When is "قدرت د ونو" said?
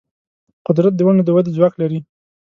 0.67-1.21